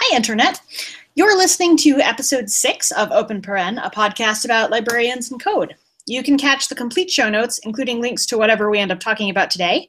[0.00, 0.60] Hi, Internet.
[1.14, 5.76] You're listening to episode six of Open Paren, a podcast about librarians and code.
[6.06, 9.30] You can catch the complete show notes, including links to whatever we end up talking
[9.30, 9.88] about today,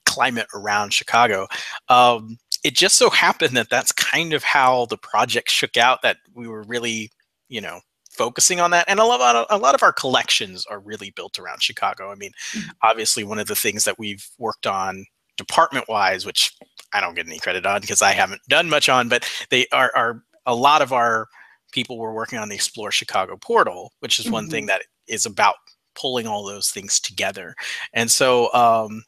[0.06, 1.48] climate around chicago.
[1.90, 6.18] Um, it just so happened that that's kind of how the project shook out that
[6.34, 7.12] we were really
[7.54, 10.80] you know focusing on that and a lot of, a lot of our collections are
[10.80, 12.70] really built around chicago i mean mm-hmm.
[12.82, 15.06] obviously one of the things that we've worked on
[15.38, 16.52] department wise which
[16.94, 19.92] i don't get any credit on because i haven't done much on but they are,
[19.96, 21.28] are a lot of our
[21.72, 24.34] people were working on the explore chicago portal which is mm-hmm.
[24.34, 24.70] one thing mm-hmm.
[24.70, 25.56] that is about
[25.96, 27.54] pulling all those things together
[27.94, 29.04] and so um,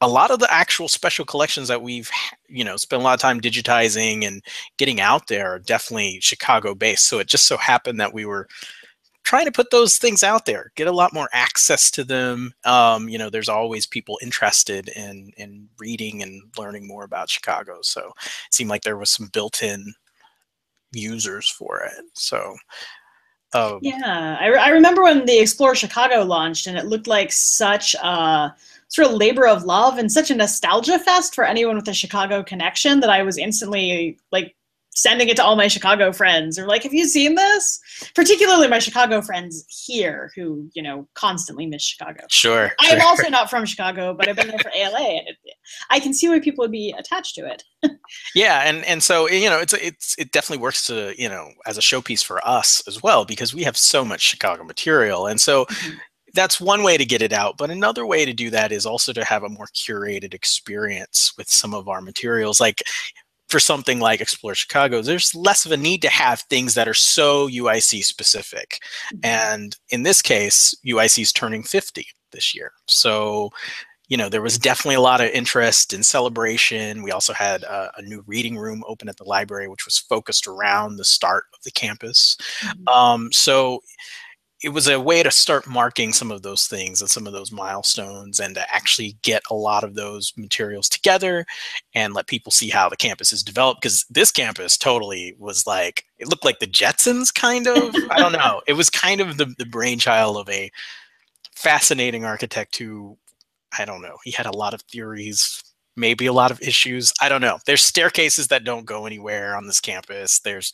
[0.00, 2.10] a lot of the actual special collections that we've
[2.48, 4.42] you know spent a lot of time digitizing and
[4.76, 7.08] getting out there are definitely chicago based.
[7.08, 8.48] So it just so happened that we were
[9.24, 12.52] trying to put those things out there get a lot more access to them.
[12.64, 17.78] Um, you know there's always people interested in in reading and learning more about chicago.
[17.82, 18.12] So
[18.46, 19.94] it seemed like there was some built-in
[20.92, 22.04] users for it.
[22.14, 22.56] So
[23.54, 27.32] um, yeah I, re- I remember when the explore chicago launched and it looked like
[27.32, 28.54] such a
[28.88, 32.42] sort of labor of love and such a nostalgia fest for anyone with a Chicago
[32.42, 34.56] connection that I was instantly like
[34.98, 37.80] sending it to all my Chicago friends or like, have you seen this?
[38.14, 42.24] Particularly my Chicago friends here who, you know, constantly miss Chicago.
[42.28, 42.72] Sure.
[42.80, 43.06] I am sure.
[43.06, 45.36] also not from Chicago, but I've been there for ALA and it,
[45.90, 47.62] I can see why people would be attached to it.
[48.34, 48.62] yeah.
[48.64, 51.82] And, and so, you know, it's, it's, it definitely works to, you know, as a
[51.82, 55.26] showpiece for us as well, because we have so much Chicago material.
[55.26, 55.98] And so, mm-hmm
[56.34, 57.56] that's one way to get it out.
[57.56, 61.48] But another way to do that is also to have a more curated experience with
[61.48, 62.60] some of our materials.
[62.60, 62.82] Like
[63.48, 66.94] for something like Explore Chicago, there's less of a need to have things that are
[66.94, 68.80] so UIC specific.
[69.14, 69.24] Mm-hmm.
[69.24, 72.72] And in this case, UIC is turning 50 this year.
[72.86, 73.50] So,
[74.08, 77.02] you know, there was definitely a lot of interest in celebration.
[77.02, 80.46] We also had a, a new reading room open at the library, which was focused
[80.46, 82.36] around the start of the campus.
[82.60, 82.88] Mm-hmm.
[82.88, 83.80] Um, so,
[84.62, 87.52] it was a way to start marking some of those things and some of those
[87.52, 91.46] milestones and to actually get a lot of those materials together
[91.94, 96.04] and let people see how the campus is developed because this campus totally was like
[96.18, 97.94] it looked like the jetsons kind of?
[98.10, 98.60] I don't know.
[98.66, 100.70] It was kind of the, the brainchild of a
[101.58, 103.18] fascinating architect who
[103.76, 105.60] i don't know he had a lot of theories
[105.98, 107.12] maybe a lot of issues.
[107.20, 107.58] I don't know.
[107.66, 110.38] There's staircases that don't go anywhere on this campus.
[110.40, 110.72] There's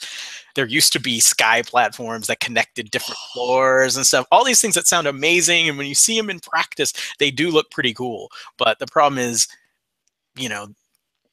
[0.54, 4.26] there used to be sky platforms that connected different floors and stuff.
[4.30, 7.50] All these things that sound amazing and when you see them in practice, they do
[7.50, 8.30] look pretty cool.
[8.58, 9.48] But the problem is,
[10.36, 10.68] you know,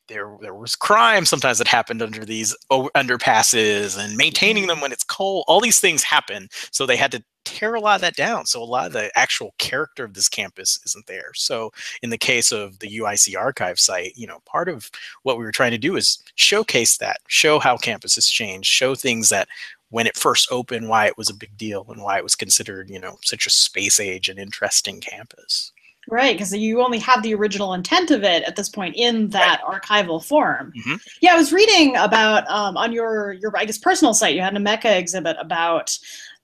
[0.07, 4.69] there there was crime sometimes that happened under these underpasses and maintaining mm-hmm.
[4.69, 5.45] them when it's cold.
[5.47, 8.45] All these things happen, so they had to tear a lot of that down.
[8.45, 11.31] So a lot of the actual character of this campus isn't there.
[11.33, 14.89] So in the case of the UIC archive site, you know, part of
[15.23, 18.95] what we were trying to do is showcase that, show how campus has changed, show
[18.95, 19.47] things that
[19.89, 22.89] when it first opened, why it was a big deal and why it was considered,
[22.89, 25.73] you know, such a space age and interesting campus.
[26.09, 29.61] Right, because you only have the original intent of it at this point in that
[29.67, 29.81] right.
[29.81, 30.73] archival form.
[30.77, 30.95] Mm-hmm.
[31.21, 34.35] Yeah, I was reading about um, on your your I guess personal site.
[34.35, 35.95] You had a Omeka exhibit about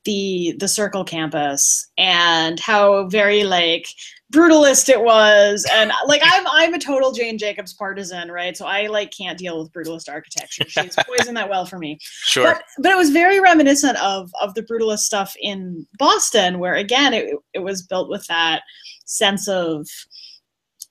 [0.05, 3.87] the the Circle campus and how very like
[4.31, 8.85] brutalist it was and like i'm i'm a total jane jacobs partisan right so i
[8.87, 12.91] like can't deal with brutalist architecture she's poisoned that well for me sure but, but,
[12.91, 17.59] it was very reminiscent of of the brutalist stuff in boston where again it, it
[17.59, 18.63] was built with that
[19.07, 19.87] sense of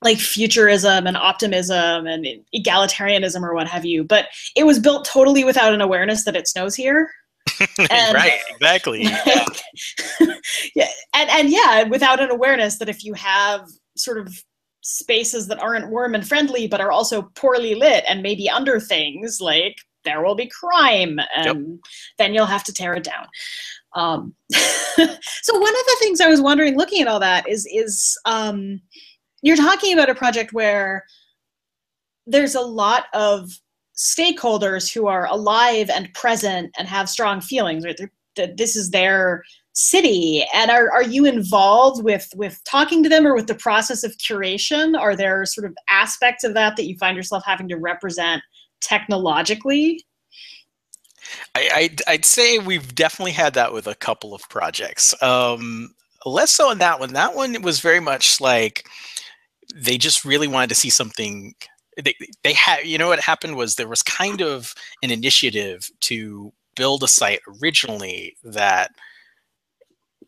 [0.02, 5.44] like futurism and optimism and egalitarianism or what have you but it was built totally
[5.44, 7.10] without an awareness that it snows here
[7.90, 9.02] and, right, exactly.
[10.74, 14.44] yeah, and and yeah, without an awareness that if you have sort of
[14.82, 19.40] spaces that aren't warm and friendly but are also poorly lit and maybe under things
[19.40, 21.78] like there will be crime and yep.
[22.18, 23.26] then you'll have to tear it down
[23.96, 28.16] um, so one of the things i was wondering looking at all that is is
[28.24, 28.80] um,
[29.42, 31.04] you're talking about a project where
[32.26, 33.50] there's a lot of
[33.96, 37.98] stakeholders who are alive and present and have strong feelings right?
[38.36, 40.44] That this is their city.
[40.54, 44.16] And are, are you involved with with talking to them or with the process of
[44.18, 44.98] curation?
[44.98, 48.42] Are there sort of aspects of that that you find yourself having to represent
[48.80, 50.04] technologically
[51.54, 55.94] I, I'd, I'd say we've definitely had that with a couple of projects um,
[56.24, 58.86] less so in that one that one was very much like
[59.74, 61.54] they just really wanted to see something
[62.02, 66.52] they, they had you know what happened was there was kind of an initiative to
[66.76, 68.92] build a site originally that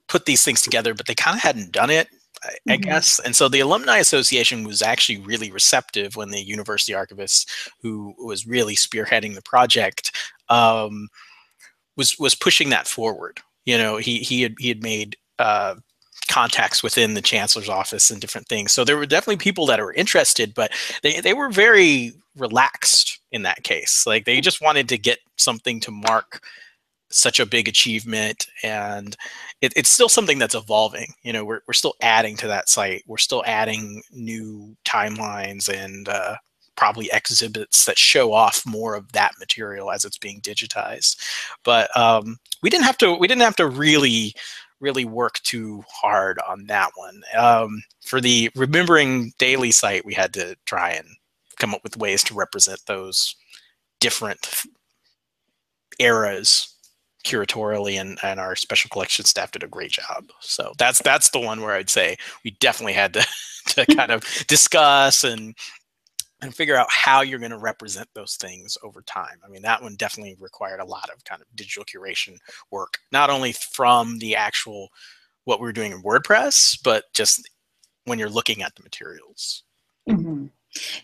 [0.08, 2.08] put these things together, but they kind of hadn't done it,
[2.43, 2.70] I, mm-hmm.
[2.72, 3.20] I, guess.
[3.20, 7.49] And so the Alumni Association was actually really receptive when the university archivist,
[7.82, 10.10] who was really spearheading the project,
[10.49, 11.09] um,
[11.97, 13.41] was was pushing that forward.
[13.65, 15.77] You know, he he had he had made uh,
[16.29, 18.73] contacts within the chancellor's office and different things.
[18.73, 20.71] So there were definitely people that were interested, but
[21.03, 24.05] they, they were very relaxed in that case.
[24.06, 26.43] Like they just wanted to get something to mark
[27.11, 29.17] such a big achievement and
[29.62, 33.03] it, it's still something that's evolving you know we're, we're still adding to that site
[33.06, 36.37] we're still adding new timelines and uh,
[36.79, 41.17] probably exhibits that show off more of that material as it's being digitized
[41.65, 44.33] but um, we didn't have to we didn't have to really
[44.79, 50.33] really work too hard on that one um, for the remembering daley site we had
[50.33, 51.09] to try and
[51.59, 53.35] come up with ways to represent those
[53.99, 54.63] different
[55.99, 56.73] eras
[57.25, 60.31] curatorially and, and our special collection staff did a great job.
[60.41, 63.27] So that's that's the one where I'd say we definitely had to
[63.69, 65.55] to kind of discuss and
[66.40, 69.38] and figure out how you're going to represent those things over time.
[69.44, 72.38] I mean, that one definitely required a lot of kind of digital curation
[72.70, 74.88] work, not only from the actual
[75.44, 77.49] what we were doing in WordPress, but just
[78.05, 79.64] when you're looking at the materials.
[80.08, 80.46] Mm-hmm.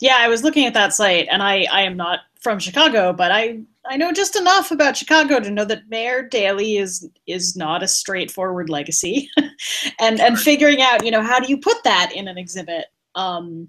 [0.01, 3.33] Yeah, I was looking at that site, and I I am not from Chicago, but
[3.33, 7.83] I I know just enough about Chicago to know that Mayor Daley is is not
[7.83, 9.31] a straightforward legacy,
[10.01, 13.69] and and figuring out you know how do you put that in an exhibit um,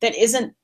[0.00, 0.54] that isn't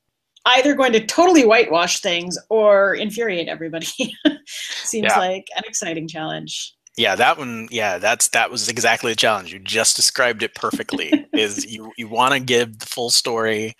[0.45, 3.85] either going to totally whitewash things or infuriate everybody
[4.45, 5.19] seems yeah.
[5.19, 6.73] like an exciting challenge.
[6.97, 7.67] Yeah, that one.
[7.71, 9.51] Yeah, that's that was exactly the challenge.
[9.51, 11.27] You just described it perfectly.
[11.33, 13.75] is you you want to give the full story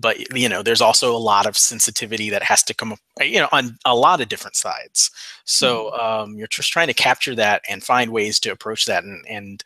[0.00, 3.38] but you know there's also a lot of sensitivity that has to come up you
[3.38, 5.10] know on a lot of different sides
[5.44, 6.00] so mm-hmm.
[6.00, 9.64] um, you're just trying to capture that and find ways to approach that and and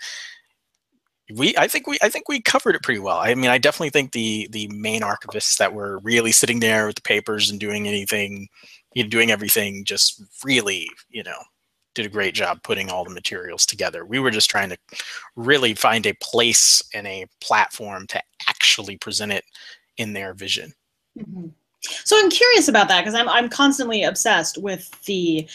[1.36, 3.90] we i think we i think we covered it pretty well i mean i definitely
[3.90, 7.86] think the the main archivists that were really sitting there with the papers and doing
[7.86, 8.48] anything
[8.94, 11.38] you know doing everything just really you know
[11.94, 14.04] did a great job putting all the materials together.
[14.04, 14.78] We were just trying to
[15.36, 19.44] really find a place and a platform to actually present it
[19.98, 20.72] in their vision.
[21.18, 21.48] Mm-hmm.
[22.04, 25.48] So I'm curious about that because I'm I'm constantly obsessed with the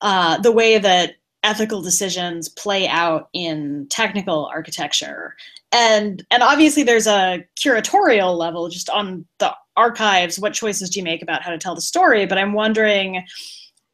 [0.00, 1.14] uh, the way that
[1.44, 5.36] ethical decisions play out in technical architecture.
[5.70, 11.04] And and obviously there's a curatorial level just on the archives what choices do you
[11.04, 12.26] make about how to tell the story?
[12.26, 13.24] But i'm wondering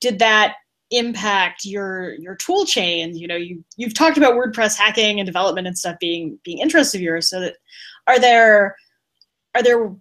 [0.00, 0.56] did that
[0.90, 5.66] impact your your tool chain you know you you've talked about wordpress hacking and development
[5.66, 7.28] and stuff being being interests of yours.
[7.28, 7.56] So that
[8.06, 8.76] are there
[9.54, 9.94] are there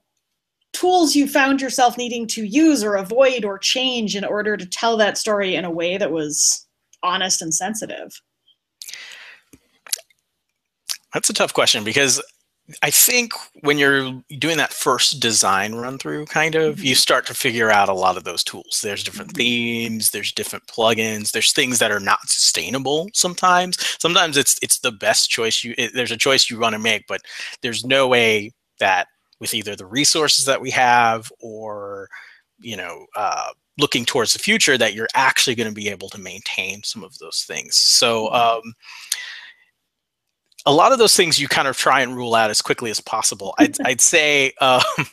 [0.74, 4.98] tools you found yourself needing to use or avoid or change in order to tell
[4.98, 6.68] that story in a way that was
[7.04, 8.22] honest and sensitive?
[11.14, 12.22] That's a tough question because
[12.84, 16.86] I think when you're doing that first design run through, kind of, mm-hmm.
[16.86, 18.82] you start to figure out a lot of those tools.
[18.84, 19.38] There's different mm-hmm.
[19.38, 23.78] themes, there's different plugins, there's things that are not sustainable sometimes.
[24.00, 27.08] Sometimes it's it's the best choice you it, there's a choice you want to make,
[27.08, 27.22] but
[27.62, 29.08] there's no way that
[29.40, 32.08] with either the resources that we have or
[32.60, 36.20] you know uh, looking towards the future that you're actually going to be able to
[36.20, 38.36] maintain some of those things so mm-hmm.
[38.68, 38.74] um,
[40.66, 43.00] a lot of those things you kind of try and rule out as quickly as
[43.00, 43.56] possible.
[43.58, 44.82] I'd, I'd say, um,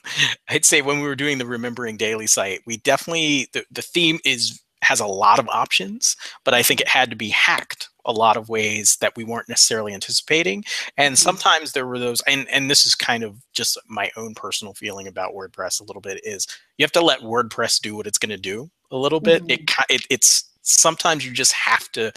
[0.48, 4.18] I'd say when we were doing the Remembering Daley site, we definitely the, the theme
[4.24, 8.12] is has a lot of options, but I think it had to be hacked a
[8.12, 10.64] lot of ways that we weren't necessarily anticipating.
[10.96, 11.22] And mm-hmm.
[11.22, 15.08] sometimes there were those, and, and this is kind of just my own personal feeling
[15.08, 16.46] about WordPress a little bit is
[16.78, 19.42] you have to let WordPress do what it's going to do a little bit.
[19.42, 19.50] Mm-hmm.
[19.90, 22.12] It, it, it's sometimes you just have to,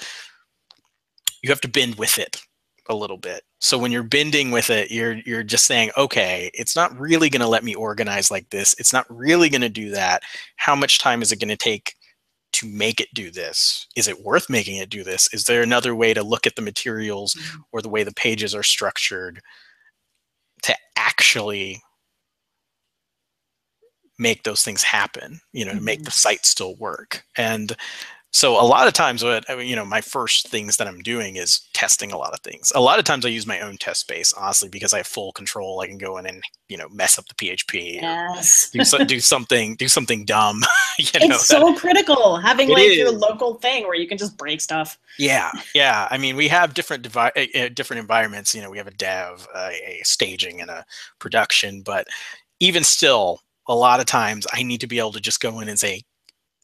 [1.43, 2.41] you have to bend with it
[2.89, 3.43] a little bit.
[3.60, 7.41] So when you're bending with it, you're you're just saying, okay, it's not really going
[7.41, 8.74] to let me organize like this.
[8.79, 10.24] It's not really going to do that.
[10.55, 11.96] How much time is it going to take
[12.60, 13.88] to make it do this?
[13.96, 15.32] Is it worth making it do this?
[15.34, 17.62] Is there another way to look at the materials mm-hmm.
[17.72, 19.42] or the way the pages are structured
[20.63, 21.82] to actually
[24.18, 25.80] make those things happen, you know, mm-hmm.
[25.80, 26.06] to make mm-hmm.
[26.06, 27.24] the site still work.
[27.38, 27.75] And
[28.31, 31.62] so a lot of times what you know my first things that i'm doing is
[31.74, 32.71] testing a lot of things.
[32.75, 35.31] A lot of times i use my own test space honestly because i have full
[35.31, 35.79] control.
[35.79, 38.69] I can go in and you know mess up the php yes.
[38.69, 40.62] do, so, do something do something dumb
[41.00, 42.98] you know, it's so that, critical having like is.
[42.98, 44.98] your local thing where you can just break stuff.
[45.17, 46.07] Yeah yeah.
[46.12, 48.53] I mean we have different devi- uh, different environments.
[48.53, 50.86] You know we have a dev uh, a staging and a
[51.19, 52.07] production but
[52.59, 55.69] even still a lot of times i need to be able to just go in
[55.69, 56.01] and say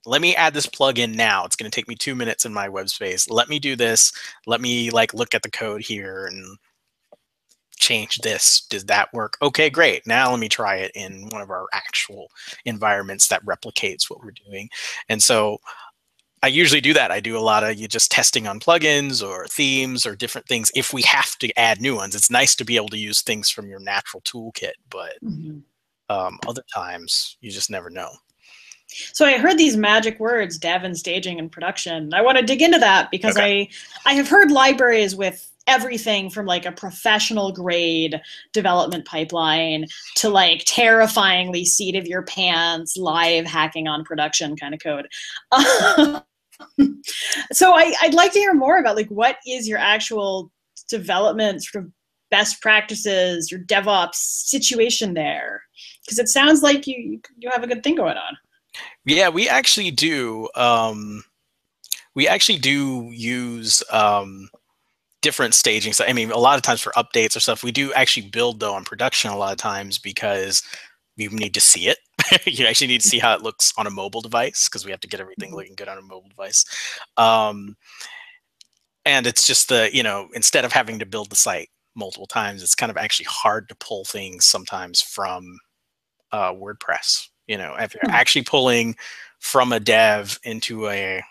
[0.05, 1.45] let me add this plugin now.
[1.45, 3.29] It's going to take me two minutes in my web space.
[3.29, 4.11] Let me do this.
[4.45, 6.57] Let me like look at the code here and
[7.77, 8.65] change this.
[8.69, 9.37] Does that work?
[9.41, 10.05] Okay, great.
[10.07, 12.27] Now let me try it in one of our actual
[12.65, 14.69] environments that replicates what we're doing.
[15.09, 15.59] And so
[16.41, 17.11] I usually do that.
[17.11, 20.71] I do a lot of you just testing on plugins or themes or different things.
[20.75, 23.49] If we have to add new ones, it's nice to be able to use things
[23.49, 25.59] from your natural toolkit, but mm-hmm.
[26.15, 28.11] um, other times you just never know.
[29.13, 32.13] So I heard these magic words, dev and staging and production.
[32.13, 33.69] I want to dig into that because okay.
[34.05, 38.21] I I have heard libraries with everything from like a professional grade
[38.53, 44.79] development pipeline to like terrifyingly seat of your pants live hacking on production kind of
[44.81, 45.07] code.
[47.51, 50.51] so I, I'd like to hear more about like what is your actual
[50.87, 51.91] development sort of
[52.31, 55.63] best practices, your DevOps situation there?
[56.05, 58.37] Because it sounds like you you have a good thing going on.
[59.05, 60.49] Yeah, we actually do.
[60.55, 61.23] Um,
[62.15, 64.49] we actually do use um,
[65.21, 65.93] different staging.
[65.93, 68.59] So, I mean, a lot of times for updates or stuff, we do actually build
[68.59, 70.63] though on production a lot of times because
[71.17, 71.97] you need to see it.
[72.45, 74.99] you actually need to see how it looks on a mobile device because we have
[75.01, 75.57] to get everything mm-hmm.
[75.57, 76.65] looking good on a mobile device.
[77.17, 77.75] Um,
[79.05, 82.63] and it's just the you know instead of having to build the site multiple times,
[82.63, 85.59] it's kind of actually hard to pull things sometimes from
[86.31, 88.11] uh, WordPress you know, if you're hmm.
[88.11, 88.95] actually pulling
[89.39, 91.23] from a dev into a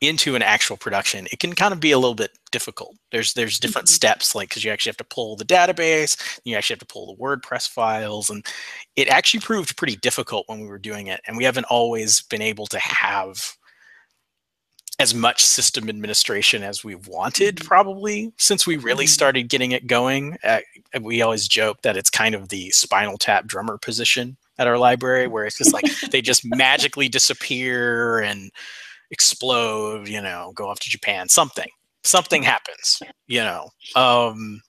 [0.00, 2.94] into an actual production, it can kind of be a little bit difficult.
[3.10, 3.94] There's there's different mm-hmm.
[3.94, 7.06] steps, like because you actually have to pull the database, you actually have to pull
[7.06, 8.46] the WordPress files, and
[8.96, 11.20] it actually proved pretty difficult when we were doing it.
[11.26, 13.56] And we haven't always been able to have
[15.00, 17.66] as much system administration as we wanted mm-hmm.
[17.66, 19.10] probably since we really mm-hmm.
[19.10, 20.60] started getting it going uh,
[21.02, 25.26] we always joke that it's kind of the spinal tap drummer position at our library
[25.26, 28.50] where it's just like they just magically disappear and
[29.10, 31.68] explode you know go off to japan something
[32.04, 34.60] something happens you know um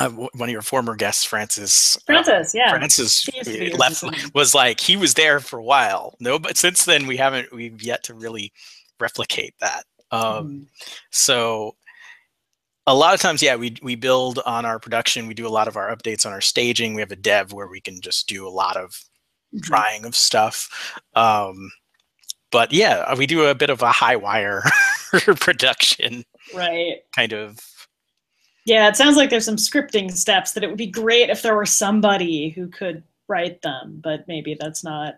[0.00, 1.96] uh, one of your former guests, Francis.
[1.96, 2.70] Uh, Francis, uh, yeah.
[2.70, 3.28] Francis
[3.78, 6.16] left was like he was there for a while.
[6.18, 7.52] No, but since then we haven't.
[7.52, 8.52] We've yet to really
[8.98, 9.84] replicate that.
[10.10, 10.66] Um, mm.
[11.10, 11.76] So
[12.86, 15.26] a lot of times, yeah, we we build on our production.
[15.26, 16.94] We do a lot of our updates on our staging.
[16.94, 18.90] We have a dev where we can just do a lot of
[19.54, 19.60] mm-hmm.
[19.60, 21.00] trying of stuff.
[21.14, 21.70] Um,
[22.50, 24.62] but yeah, we do a bit of a high wire
[25.40, 26.24] production,
[26.54, 26.98] right?
[27.14, 27.58] Kind of.
[28.66, 31.54] Yeah, it sounds like there's some scripting steps that it would be great if there
[31.54, 35.16] were somebody who could write them, but maybe that's not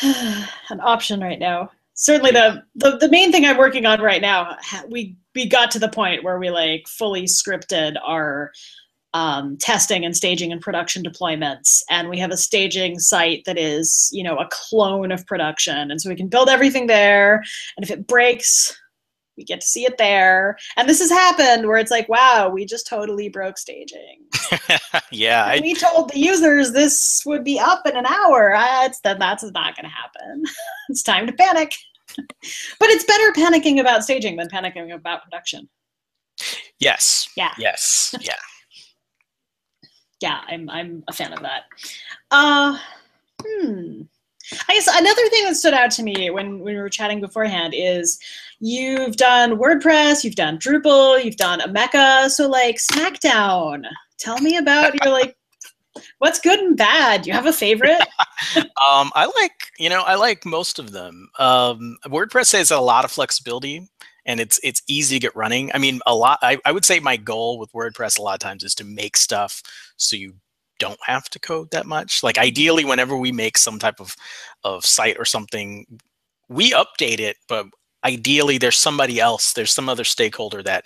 [0.02, 1.70] an option right now
[2.00, 4.56] certainly the, the the main thing I'm working on right now.
[4.88, 8.50] We we got to the point where we like fully scripted our
[9.12, 14.08] um, testing and staging and production deployments, and we have a staging site that is
[14.12, 17.42] you know a clone of production, and so we can build everything there.
[17.76, 18.76] And if it breaks,
[19.36, 20.56] we get to see it there.
[20.76, 24.24] And this has happened where it's like, wow, we just totally broke staging.
[25.10, 25.44] yeah.
[25.44, 25.60] I...
[25.62, 28.54] We told the users this would be up in an hour.
[28.54, 30.44] Uh, it's, that that's not going to happen.
[30.90, 31.72] it's time to panic
[32.16, 35.68] but it's better panicking about staging than panicking about production.
[36.78, 37.28] Yes.
[37.36, 37.52] Yeah.
[37.58, 38.14] Yes.
[38.22, 38.34] Yeah.
[40.20, 41.62] yeah, I'm I'm a fan of that.
[42.30, 42.78] Uh,
[43.42, 44.02] hmm.
[44.68, 47.72] I guess another thing that stood out to me when, when we were chatting beforehand
[47.76, 48.18] is
[48.58, 52.28] you've done WordPress, you've done Drupal, you've done Omeka.
[52.30, 53.84] So like Smackdown,
[54.18, 55.36] tell me about your like
[56.18, 57.22] What's good and bad?
[57.22, 58.00] Do you have a favorite?
[58.56, 61.28] um, I like, you know, I like most of them.
[61.38, 63.88] Um, WordPress has a lot of flexibility
[64.26, 65.70] and it's it's easy to get running.
[65.74, 66.38] I mean, a lot.
[66.42, 69.16] I, I would say my goal with WordPress a lot of times is to make
[69.16, 69.62] stuff
[69.96, 70.34] so you
[70.78, 72.22] don't have to code that much.
[72.22, 74.14] Like ideally, whenever we make some type of
[74.64, 75.86] of site or something,
[76.48, 77.66] we update it, but
[78.04, 80.84] ideally there's somebody else, there's some other stakeholder that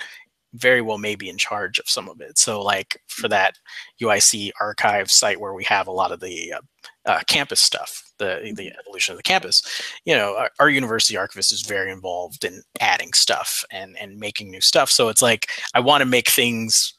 [0.55, 2.39] very well may be in charge of some of it.
[2.39, 3.59] So like for that
[4.01, 6.61] UIC archive site where we have a lot of the uh,
[7.07, 8.81] uh, campus stuff, the the mm-hmm.
[8.81, 9.63] evolution of the campus,
[10.05, 14.51] you know, our, our, university archivist is very involved in adding stuff and and making
[14.51, 14.91] new stuff.
[14.91, 16.95] So it's like I want to make things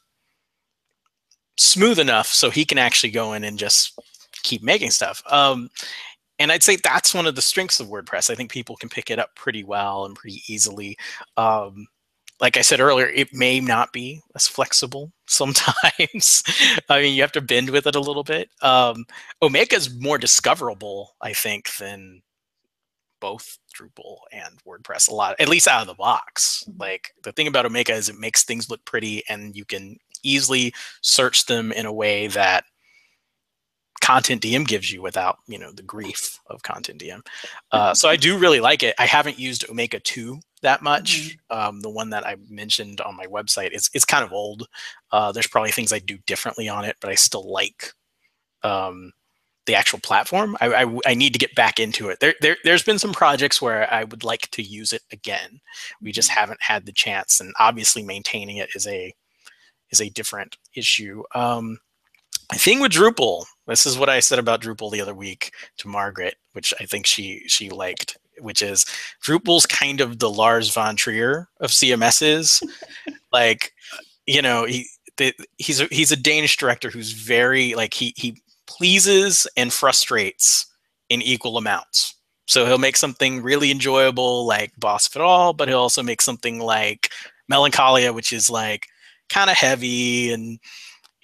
[1.58, 3.98] smooth enough so he can actually go in and just
[4.42, 5.22] keep making stuff.
[5.30, 5.70] Um,
[6.38, 8.30] and I'd say that's one of the strengths of WordPress.
[8.30, 10.96] I think people can pick it up pretty well and pretty easily.
[11.38, 11.86] Um,
[12.40, 16.42] like I said earlier, it may not be as flexible sometimes.
[16.88, 18.50] I mean, you have to bend with it a little bit.
[18.62, 19.06] Um,
[19.42, 22.22] Omeka is more discoverable, I think, than
[23.20, 26.64] both Drupal and WordPress a lot, at least out of the box.
[26.68, 26.80] Mm-hmm.
[26.80, 30.74] Like the thing about Omeka is it makes things look pretty and you can easily
[31.02, 32.64] search them in a way that
[34.02, 37.26] CONTENTdm gives you without you know the grief of CONTENTdm.
[37.72, 38.94] Uh, so I do really like it.
[38.98, 41.38] I haven't used Omeka 2 that much.
[41.50, 41.58] Mm-hmm.
[41.58, 44.66] Um, the one that I mentioned on my website is it's kind of old.
[45.12, 47.92] Uh, there's probably things I do differently on it, but I still like
[48.62, 49.12] um,
[49.66, 50.56] the actual platform.
[50.60, 52.20] I, I, I, need to get back into it.
[52.20, 55.60] There, there there's been some projects where I would like to use it again.
[56.00, 56.40] We just mm-hmm.
[56.40, 59.14] haven't had the chance, and obviously maintaining it is a
[59.90, 61.22] is a different issue.
[61.34, 61.78] Um,
[62.50, 65.88] I think with Drupal, this is what I said about Drupal the other week to
[65.88, 68.84] Margaret, which I think she she liked, which is
[69.24, 72.62] Drupal's kind of the Lars von Trier of CMSs.
[73.32, 73.72] like,
[74.26, 78.40] you know, he the, he's a, he's a Danish director who's very like he he
[78.66, 80.66] pleases and frustrates
[81.08, 82.14] in equal amounts.
[82.46, 86.22] So he'll make something really enjoyable like Boss of It All, but he'll also make
[86.22, 87.10] something like
[87.48, 88.86] Melancholia, which is like
[89.28, 90.58] kind of heavy and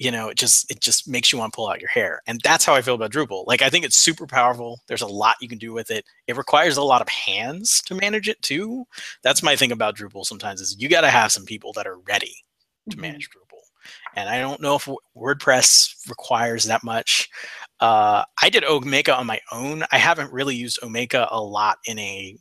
[0.03, 2.41] you know it just it just makes you want to pull out your hair and
[2.43, 3.47] that's how i feel about drupal.
[3.47, 4.81] Like i think it's super powerful.
[4.89, 6.05] There's a lot you can do with it.
[6.27, 8.85] It requires a lot of hands to manage it too.
[9.23, 11.99] That's my thing about drupal sometimes is you got to have some people that are
[11.99, 12.35] ready
[12.91, 13.01] to mm-hmm.
[13.01, 13.61] manage drupal.
[14.17, 17.31] And i don't know if wordpress requires that much.
[17.79, 19.85] Uh, i did omeka on my own.
[19.93, 22.37] I haven't really used omeka a lot in a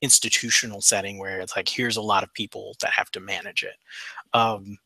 [0.00, 3.76] institutional setting where it's like here's a lot of people that have to manage it.
[4.32, 4.78] Um,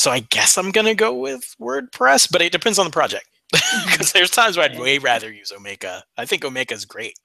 [0.00, 3.26] so I guess I'm gonna go with WordPress, but it depends on the project.
[3.84, 6.00] Because there's times where I'd way rather use Omeka.
[6.16, 7.18] I think Omeka is great.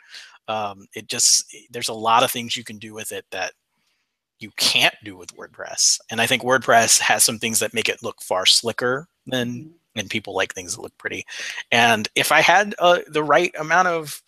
[0.49, 3.53] Um, it just there's a lot of things you can do with it that
[4.39, 8.03] you can't do with WordPress, and I think WordPress has some things that make it
[8.03, 9.99] look far slicker than mm-hmm.
[9.99, 11.25] and people like things that look pretty.
[11.71, 14.21] And if I had uh, the right amount of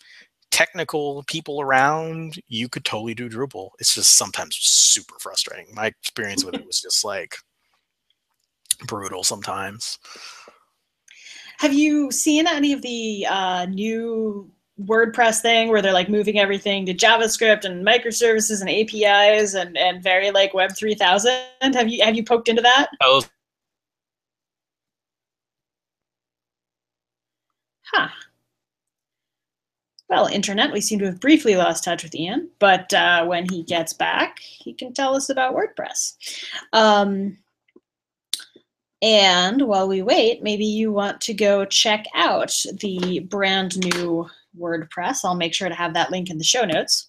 [0.50, 3.72] technical people around, you could totally do Drupal.
[3.78, 5.66] It's just sometimes super frustrating.
[5.74, 7.36] My experience with it was just like
[8.86, 9.98] brutal sometimes.
[11.58, 14.50] Have you seen any of the uh, new
[14.84, 20.02] WordPress thing where they're like moving everything to JavaScript and microservices and APIs and, and
[20.02, 21.42] very like Web three thousand?
[21.60, 22.88] Have you have you poked into that?
[23.00, 23.24] Oh.
[27.92, 28.08] Huh.
[30.08, 33.62] Well, internet, we seem to have briefly lost touch with Ian, but uh, when he
[33.62, 36.14] gets back, he can tell us about WordPress.
[36.72, 37.36] Um,
[39.00, 45.24] and while we wait, maybe you want to go check out the brand new WordPress.
[45.24, 47.06] I'll make sure to have that link in the show notes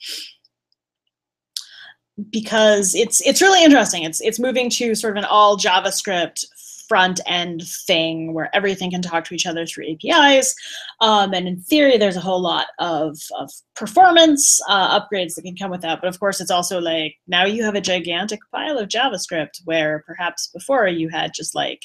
[2.30, 4.04] because it's it's really interesting.
[4.04, 6.46] It's it's moving to sort of an all JavaScript
[6.90, 10.54] front end thing where everything can talk to each other through APIs.
[11.00, 15.56] Um, and in theory, there's a whole lot of, of performance uh, upgrades that can
[15.56, 16.02] come with that.
[16.02, 20.04] But of course, it's also like now you have a gigantic pile of JavaScript where
[20.06, 21.84] perhaps before you had just like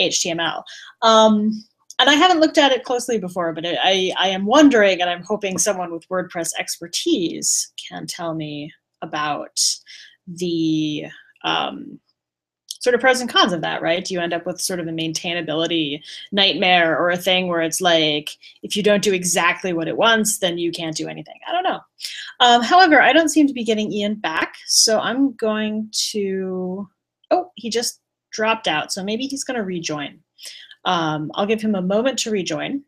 [0.00, 0.64] HTML.
[1.02, 1.62] Um,
[1.98, 5.22] and I haven't looked at it closely before, but I, I am wondering, and I'm
[5.22, 8.72] hoping someone with WordPress expertise can tell me
[9.02, 9.60] about
[10.26, 11.04] the
[11.44, 12.00] um,
[12.80, 14.04] sort of pros and cons of that, right?
[14.04, 17.80] Do you end up with sort of a maintainability nightmare or a thing where it's
[17.80, 21.38] like, if you don't do exactly what it wants, then you can't do anything?
[21.46, 21.80] I don't know.
[22.40, 26.88] Um, however, I don't seem to be getting Ian back, so I'm going to,
[27.30, 28.00] oh, he just
[28.32, 30.20] dropped out, so maybe he's going to rejoin.
[30.86, 32.82] Um, I'll give him a moment to rejoin.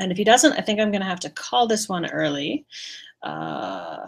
[0.00, 2.64] And if he doesn't, I think I'm going to have to call this one early.
[3.22, 4.06] Uh,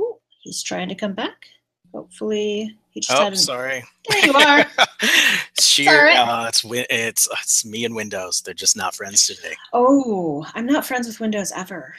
[0.00, 1.46] ooh, he's trying to come back.
[1.92, 3.38] Hopefully, he just oh, had.
[3.38, 3.84] Sorry.
[4.08, 4.66] There you are.
[5.60, 6.10] Sheer.
[6.10, 8.42] Uh, it's it's it's me and Windows.
[8.42, 9.54] They're just not friends today.
[9.72, 11.94] Oh, I'm not friends with Windows ever.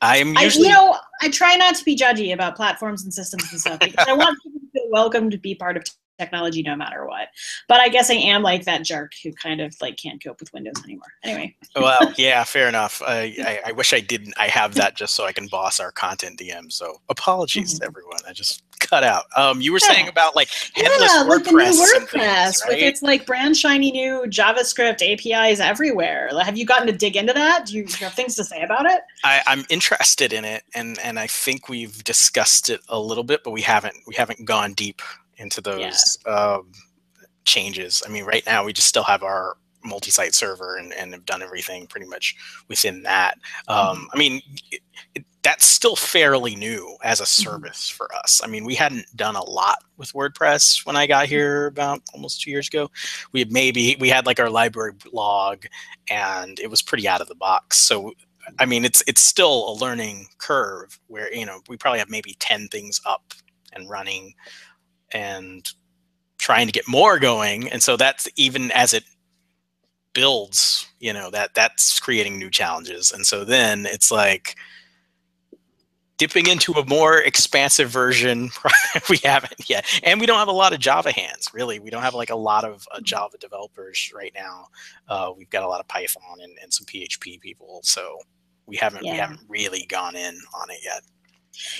[0.00, 0.68] I'm usually.
[0.68, 3.80] I, you know, I try not to be judgy about platforms and systems and stuff
[3.80, 5.84] because I want people to feel welcome to be part of
[6.18, 7.28] technology no matter what.
[7.68, 10.52] But I guess I am like that jerk who kind of like can't cope with
[10.52, 11.08] Windows anymore.
[11.22, 11.56] Anyway.
[11.76, 13.02] well, yeah, fair enough.
[13.06, 14.34] I, I, I, wish I didn't.
[14.36, 16.72] I have that just so I can boss our CONTENTdm.
[16.72, 17.84] So apologies, mm-hmm.
[17.84, 18.20] everyone.
[18.28, 19.24] I just cut out.
[19.36, 19.94] Um, you were yeah.
[19.94, 22.68] saying about like headless yeah, WordPress, WordPress things, right?
[22.68, 26.30] with its like brand shiny new JavaScript APIs everywhere.
[26.32, 27.66] Like, Have you gotten to dig into that?
[27.66, 29.00] Do you have things to say about it?
[29.24, 33.44] I, I'm interested in it, and and I think we've discussed it a little bit,
[33.44, 35.02] but we haven't we haven't gone deep
[35.38, 36.32] into those yeah.
[36.32, 36.72] um,
[37.44, 38.02] changes.
[38.06, 41.42] I mean, right now we just still have our multi-site server and, and have done
[41.42, 42.36] everything pretty much
[42.68, 43.38] within that.
[43.68, 44.04] Um, mm-hmm.
[44.12, 44.80] I mean, it,
[45.14, 47.42] it, that's still fairly new as a mm-hmm.
[47.42, 47.96] service mm-hmm.
[47.96, 48.40] for us.
[48.42, 51.34] I mean, we hadn't done a lot with WordPress when I got mm-hmm.
[51.34, 52.90] here about almost two years ago.
[53.32, 55.64] We had maybe we had like our library blog,
[56.10, 57.78] and it was pretty out of the box.
[57.78, 58.12] So,
[58.58, 62.36] I mean, it's it's still a learning curve where you know we probably have maybe
[62.38, 63.32] ten things up
[63.74, 64.34] and running
[65.12, 65.68] and
[66.38, 67.68] trying to get more going.
[67.68, 69.04] And so that's even as it
[70.14, 73.12] builds you know that that's creating new challenges.
[73.12, 74.56] And so then it's like
[76.16, 78.50] dipping into a more expansive version
[79.10, 79.86] we haven't yet.
[80.02, 81.78] And we don't have a lot of java hands really.
[81.78, 84.66] We don't have like a lot of uh, java developers right now.
[85.08, 87.80] Uh, we've got a lot of python and, and some php people.
[87.84, 88.18] So
[88.66, 89.12] we haven't yeah.
[89.12, 91.02] we haven't really gone in on it yet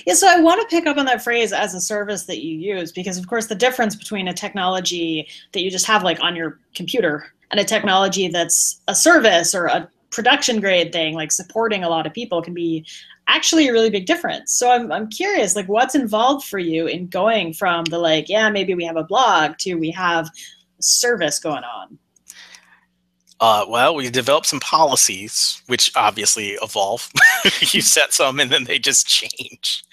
[0.06, 2.56] yeah, so I want to pick up on that phrase as a service that you
[2.56, 6.36] use because, of course, the difference between a technology that you just have like on
[6.36, 11.84] your computer and a technology that's a service or a production grade thing, like supporting
[11.84, 12.84] a lot of people, can be
[13.26, 14.52] actually a really big difference.
[14.52, 18.48] So I'm, I'm curious, like, what's involved for you in going from the like, yeah,
[18.50, 20.30] maybe we have a blog to we have
[20.80, 21.98] service going on?
[23.40, 27.08] Uh, well, we developed some policies, which obviously evolve.
[27.60, 29.84] you set some, and then they just change.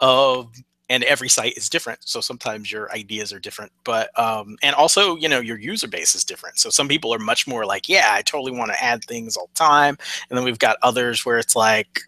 [0.00, 0.50] Um,
[0.90, 3.70] and every site is different, so sometimes your ideas are different.
[3.84, 6.58] But um, and also, you know, your user base is different.
[6.58, 9.48] So some people are much more like, yeah, I totally want to add things all
[9.54, 9.96] the time,
[10.28, 12.00] and then we've got others where it's like,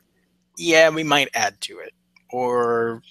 [0.57, 1.93] yeah, we might add to it,
[2.31, 3.03] or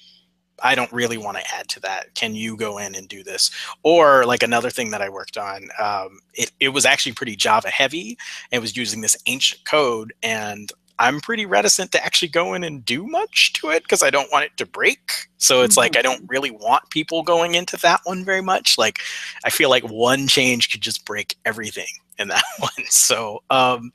[0.64, 2.14] I don't really want to add to that.
[2.16, 3.52] Can you go in and do this?
[3.84, 7.70] Or like another thing that I worked on, um, it, it was actually pretty Java
[7.70, 8.18] heavy.
[8.52, 12.84] It was using this ancient code and I'm pretty reticent to actually go in and
[12.84, 15.30] do much to it because I don't want it to break.
[15.38, 15.80] So it's mm-hmm.
[15.80, 16.32] like I don't mm-hmm.
[16.32, 18.78] really want people going into that one very much.
[18.78, 19.00] Like
[19.46, 21.88] I feel like one change could just break everything
[22.20, 22.86] in that one.
[22.90, 23.94] So um,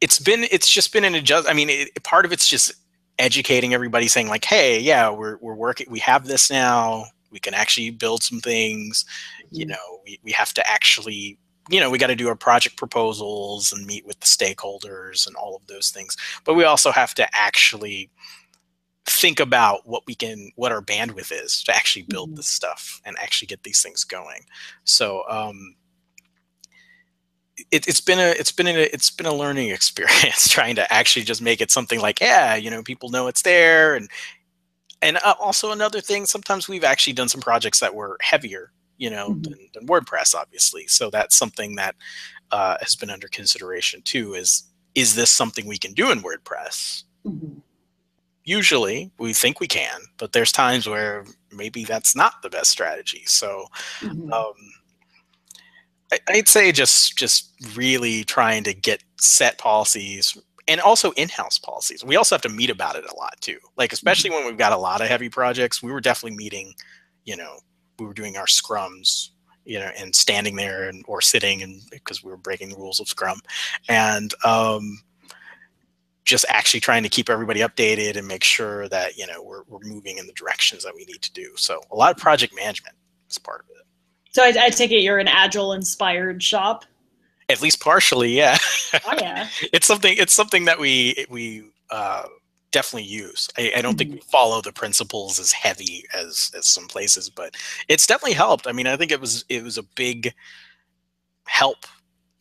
[0.00, 1.46] it's been it's just been an adjust.
[1.46, 2.72] I mean, it, part of it's just
[3.20, 7.54] educating everybody saying like hey yeah we're, we're working we have this now we can
[7.54, 9.04] actually build some things
[9.50, 9.72] you mm-hmm.
[9.72, 13.72] know we, we have to actually you know we got to do our project proposals
[13.72, 17.28] and meet with the stakeholders and all of those things but we also have to
[17.36, 18.10] actually
[19.06, 22.36] think about what we can what our bandwidth is to actually build mm-hmm.
[22.36, 24.42] this stuff and actually get these things going
[24.84, 25.74] so um
[27.70, 31.24] it, has been a it's been a it's been a learning experience trying to actually
[31.24, 34.08] just make it something like yeah you know people know it's there and
[35.02, 39.10] and uh, also another thing sometimes we've actually done some projects that were heavier you
[39.10, 39.42] know mm-hmm.
[39.42, 41.94] than, than, WordPress obviously so that's something that
[42.50, 47.04] uh, has been under consideration too is is this something we can do in WordPress
[47.24, 47.58] mm-hmm.
[48.44, 53.22] usually we think we can but there's times where maybe that's not the best strategy
[53.26, 53.66] so
[54.00, 54.32] mm-hmm.
[54.32, 54.54] um,
[56.28, 62.04] I'd say just just really trying to get set policies and also in-house policies.
[62.04, 63.58] We also have to meet about it a lot too.
[63.76, 66.74] Like especially when we've got a lot of heavy projects, we were definitely meeting,
[67.24, 67.58] you know,
[67.98, 69.30] we were doing our scrums,
[69.64, 73.00] you know, and standing there and or sitting and because we were breaking the rules
[73.00, 73.40] of scrum
[73.88, 75.00] and um
[76.24, 79.80] just actually trying to keep everybody updated and make sure that, you know, we're we're
[79.82, 81.50] moving in the directions that we need to do.
[81.56, 82.94] So a lot of project management
[83.28, 83.86] is part of it.
[84.30, 86.84] So I, I take it you're an agile inspired shop.
[87.48, 88.56] At least partially, yeah.
[89.06, 89.48] Oh yeah.
[89.72, 90.14] it's something.
[90.16, 92.24] It's something that we we uh,
[92.70, 93.48] definitely use.
[93.58, 93.98] I, I don't mm-hmm.
[93.98, 97.56] think we follow the principles as heavy as as some places, but
[97.88, 98.66] it's definitely helped.
[98.68, 100.32] I mean, I think it was it was a big
[101.46, 101.86] help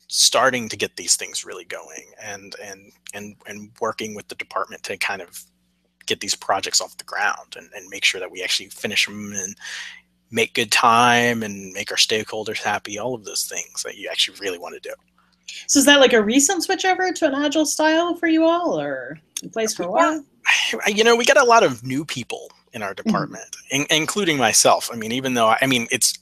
[0.07, 4.83] starting to get these things really going and and and and working with the department
[4.83, 5.43] to kind of
[6.05, 9.31] get these projects off the ground and, and make sure that we actually finish them
[9.33, 9.55] and
[10.31, 14.37] make good time and make our stakeholders happy, all of those things that you actually
[14.39, 14.93] really want to do.
[15.67, 18.79] So is that like a recent switch over to an agile style for you all
[18.79, 20.23] or in place for a while?
[20.87, 23.07] You know, we got a lot of new people in our mm-hmm.
[23.07, 24.89] department, in, including myself.
[24.91, 26.17] I mean, even though I mean it's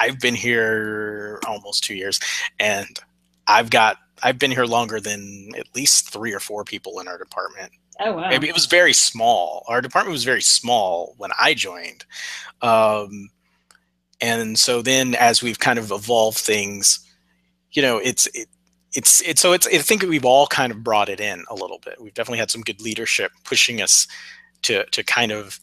[0.00, 2.20] I've been here almost two years
[2.60, 3.00] and
[3.46, 7.18] I've got I've been here longer than at least three or four people in our
[7.18, 7.72] department.
[8.00, 8.28] Oh wow!
[8.28, 9.64] Maybe it was very small.
[9.66, 12.04] Our department was very small when I joined,
[12.62, 13.30] um,
[14.20, 16.98] and so then as we've kind of evolved things,
[17.72, 18.48] you know, it's it,
[18.92, 21.78] it's it's so it's I think we've all kind of brought it in a little
[21.84, 22.00] bit.
[22.00, 24.06] We've definitely had some good leadership pushing us
[24.62, 25.60] to to kind of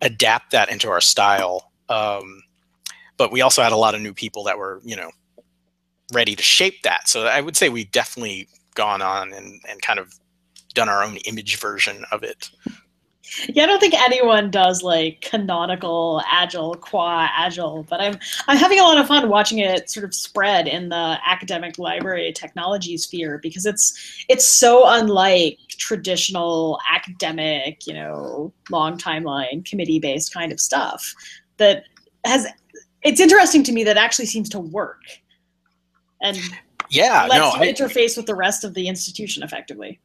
[0.00, 1.72] adapt that into our style.
[1.88, 2.42] Um,
[3.16, 5.10] but we also had a lot of new people that were you know
[6.12, 7.08] ready to shape that.
[7.08, 10.14] So I would say we've definitely gone on and and kind of
[10.74, 12.50] done our own image version of it.
[13.48, 18.80] Yeah, I don't think anyone does like canonical agile, qua agile, but I'm I'm having
[18.80, 23.38] a lot of fun watching it sort of spread in the academic library technology sphere
[23.42, 30.60] because it's it's so unlike traditional academic, you know, long timeline, committee based kind of
[30.60, 31.14] stuff
[31.58, 31.84] that
[32.24, 32.46] has
[33.02, 35.02] it's interesting to me that actually seems to work.
[36.20, 36.38] And
[36.90, 40.00] yeah, lets no, you I, interface with the rest of the institution effectively.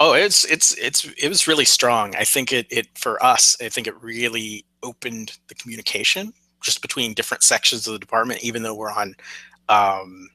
[0.00, 2.14] Oh, it's it's it's it was really strong.
[2.16, 3.56] I think it it for us.
[3.60, 8.42] I think it really opened the communication just between different sections of the department.
[8.42, 9.14] Even though we're on
[9.68, 10.28] um,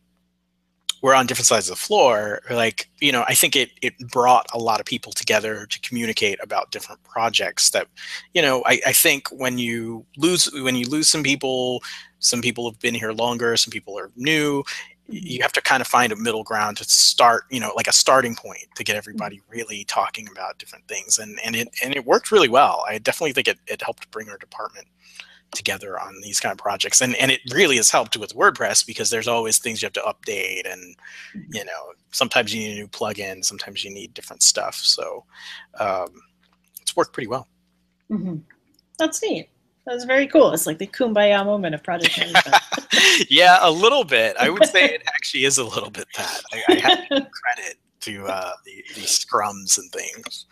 [1.01, 4.45] we're on different sides of the floor, like you know, I think it it brought
[4.53, 7.71] a lot of people together to communicate about different projects.
[7.71, 7.87] That
[8.33, 11.81] you know, I, I think when you lose when you lose some people,
[12.19, 14.63] some people have been here longer, some people are new
[15.11, 17.93] you have to kind of find a middle ground to start you know like a
[17.93, 19.49] starting point to get everybody Mm-hmm.
[19.49, 23.33] really talking about different things and and it and it worked really well i definitely
[23.33, 24.87] think it, it helped bring our department
[25.53, 29.09] together on these kind of projects and and it really has helped with wordpress because
[29.09, 30.95] there's always things you have to update and
[31.35, 31.53] Mm-hmm.
[31.53, 35.25] you know sometimes you need a new plugin sometimes you need different stuff so
[35.79, 36.07] um,
[36.81, 37.47] it's worked pretty well
[38.09, 38.37] hmm
[38.99, 39.50] That's neat.
[39.85, 40.51] That's very cool.
[40.51, 42.55] It's like the kumbaya moment of project management.
[43.29, 46.63] yeah a little bit i would say it actually is a little bit that i,
[46.69, 50.45] I have to give credit to uh, the, the scrums and things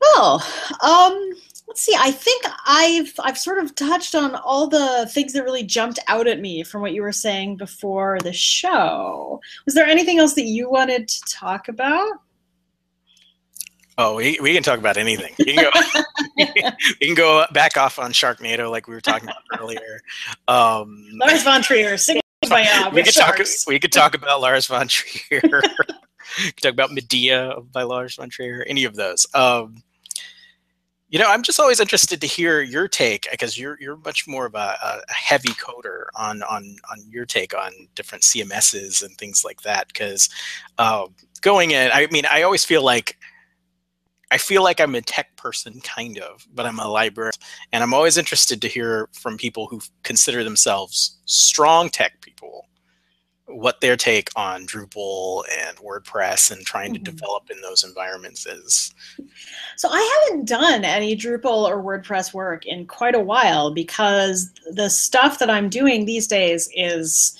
[0.00, 0.44] well,
[0.82, 1.32] um,
[1.68, 1.94] let's see.
[1.98, 6.26] I think I've I've sort of touched on all the things that really jumped out
[6.26, 9.40] at me from what you were saying before the show.
[9.66, 12.08] Was there anything else that you wanted to talk about?
[14.02, 15.34] Oh, we, we can talk about anything.
[15.38, 15.70] You can go,
[17.00, 20.00] we can go back off on Sharknado like we were talking about earlier.
[20.48, 23.38] Um, Lars von Trier, sing kumbaya we with could talk.
[23.66, 25.42] We could talk about Lars von Trier.
[25.42, 28.64] we could talk about Medea by Lars von Trier.
[28.66, 29.26] Any of those.
[29.34, 29.82] Um,
[31.10, 34.46] you know, I'm just always interested to hear your take because you're you're much more
[34.46, 39.44] of a, a heavy coder on on on your take on different CMSs and things
[39.44, 39.88] like that.
[39.88, 40.30] Because
[40.78, 43.18] um, going in, I mean, I always feel like
[44.30, 47.32] I feel like I'm a tech person, kind of, but I'm a librarian,
[47.72, 52.66] and I'm always interested to hear from people who consider themselves strong tech people
[53.46, 57.04] what their take on Drupal and WordPress and trying to Mhm.
[57.04, 58.94] develop in those environments is.
[59.76, 64.88] So I haven't done any Drupal or WordPress work in quite a while because the
[64.88, 67.36] stuff that I'm doing these days is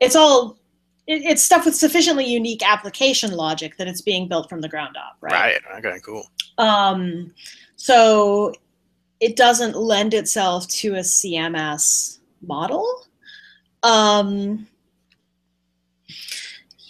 [0.00, 0.58] it's all
[1.06, 4.96] it, it's stuff with sufficiently unique application logic that it's being built from the ground
[4.96, 5.32] up, right?
[5.32, 5.84] Right.
[5.84, 5.98] Okay.
[6.04, 6.28] Cool.
[6.58, 7.32] Um,
[7.76, 8.54] so
[9.20, 13.06] it doesn't lend itself to a CMS model.
[13.82, 14.66] Um,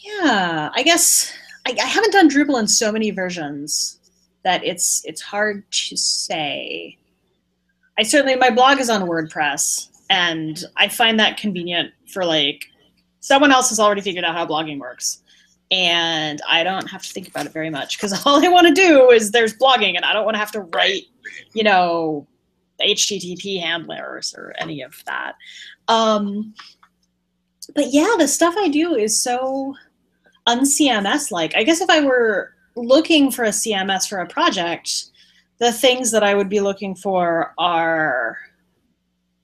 [0.04, 1.32] yeah, I guess
[1.66, 3.98] I, I haven't done Drupal in so many versions
[4.44, 6.98] that it's it's hard to say.
[7.98, 12.66] I certainly my blog is on WordPress, and I find that convenient for like
[13.24, 15.22] someone else has already figured out how blogging works
[15.70, 18.74] and I don't have to think about it very much because all I want to
[18.74, 21.04] do is there's blogging, and I don't want to have to write,
[21.52, 22.26] you know,
[22.80, 25.34] HTTP handlers or any of that.
[25.88, 26.54] Um,
[27.74, 29.74] but yeah, the stuff I do is so
[30.46, 31.56] un-CMS like.
[31.56, 35.06] I guess if I were looking for a CMS for a project,
[35.58, 38.38] the things that I would be looking for are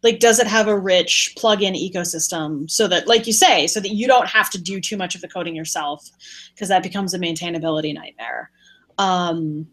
[0.02, 3.90] like does it have a rich plugin ecosystem so that like you say so that
[3.90, 6.08] you don't have to do too much of the coding yourself
[6.54, 8.50] because that becomes a maintainability nightmare.
[8.98, 9.66] Um,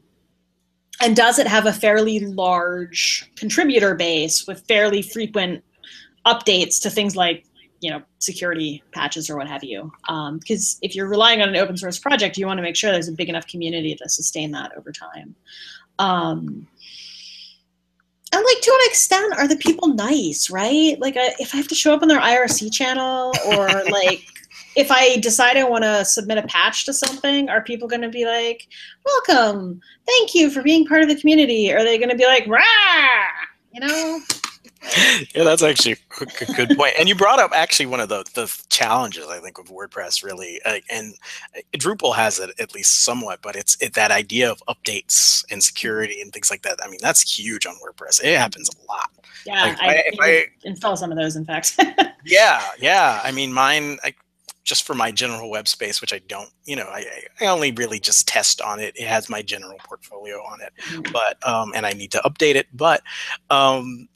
[1.02, 5.64] and does it have a fairly large contributor base with fairly frequent
[6.26, 7.46] updates to things like
[7.80, 9.92] you know security patches or what have you?
[10.40, 12.92] Because um, if you're relying on an open source project you want to make sure
[12.92, 15.36] there's a big enough community to sustain that over time.
[16.00, 16.68] Um,
[18.34, 21.00] and like to an extent are the people nice right?
[21.00, 24.26] Like I, if i have to show up on their irc channel or like
[24.76, 28.10] if i decide i want to submit a patch to something are people going to
[28.10, 28.68] be like
[29.06, 29.82] welcome.
[30.06, 31.72] Thank you for being part of the community.
[31.74, 32.62] Are they going to be like rah!
[33.74, 34.20] You know
[35.36, 36.94] yeah, that's actually a good point.
[37.00, 40.62] And you brought up actually one of the, the challenges I think of WordPress really,
[40.66, 41.14] uh, and
[41.56, 45.64] uh, Drupal has it at least somewhat, but it's it, that idea of updates and
[45.64, 46.80] security and things like that.
[46.84, 48.24] I mean, that's huge on WordPress.
[48.24, 49.10] It happens a lot.
[49.46, 51.80] Yeah, like, I, I, I, install some of those, in fact.
[52.26, 53.22] yeah, yeah.
[53.24, 53.98] I mean, mine.
[54.04, 54.14] I,
[54.68, 57.06] just for my general web space, which I don't, you know, I,
[57.40, 58.94] I only really just test on it.
[58.98, 61.14] It has my general portfolio on it, mm-hmm.
[61.14, 62.68] but um, and I need to update it.
[62.74, 63.02] But
[63.50, 64.10] um,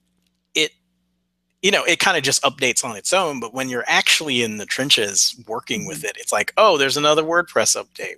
[1.62, 3.40] you know, it kind of just updates on its own.
[3.40, 6.08] But when you're actually in the trenches working with mm-hmm.
[6.08, 8.16] it, it's like, oh, there's another WordPress update.